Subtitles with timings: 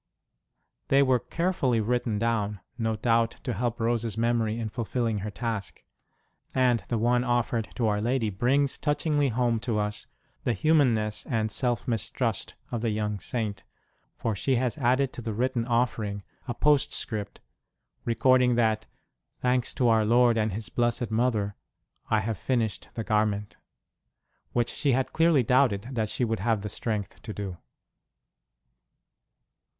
[0.87, 5.29] They were carefully written down, no doubt to help Rose s memory in fulfilling her
[5.29, 5.83] task;
[6.55, 10.07] and the one offered to Our Lady brings touchingly home to us
[10.43, 13.63] the humanness and self mistrust of the young Saint,
[14.17, 17.39] for she has added to the written offering a post script,
[18.03, 18.87] recording that
[19.39, 21.55] thanks to Our Lord and His blessed Mother,
[22.09, 23.55] I have finished the garment
[24.51, 27.59] which she had clearly doubted that she would have the strength to do.